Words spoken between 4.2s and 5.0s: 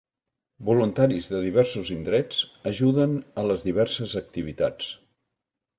activitats.